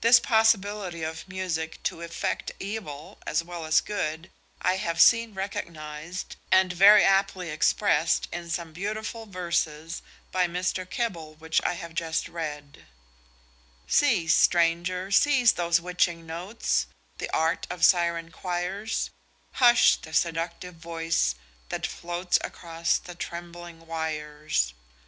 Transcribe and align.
This 0.00 0.18
possibility 0.18 1.04
of 1.04 1.28
music 1.28 1.80
to 1.84 2.00
effect 2.02 2.50
evil 2.58 3.18
as 3.24 3.44
well 3.44 3.64
as 3.64 3.80
good 3.80 4.32
I 4.60 4.78
have 4.78 5.00
seen 5.00 5.32
recognised, 5.32 6.34
and 6.50 6.72
very 6.72 7.04
aptly 7.04 7.50
expressed 7.50 8.26
in 8.32 8.50
some 8.50 8.72
beautiful 8.72 9.26
verses 9.26 10.02
by 10.32 10.48
Mr. 10.48 10.84
Keble 10.90 11.36
which 11.38 11.60
I 11.64 11.74
have 11.74 11.94
just 11.94 12.26
read: 12.26 12.84
"'Cease, 13.86 14.34
stranger, 14.34 15.12
cease 15.12 15.52
those 15.52 15.80
witching 15.80 16.26
notes, 16.26 16.88
The 17.18 17.30
art 17.30 17.68
of 17.70 17.84
syren 17.84 18.32
choirs; 18.32 19.10
Hush 19.52 19.94
the 19.94 20.14
seductive 20.14 20.74
voice 20.74 21.36
that 21.68 21.86
floats 21.86 22.40
Across 22.42 22.98
the 23.06 23.14
trembling 23.14 23.86
wires. 23.86 24.74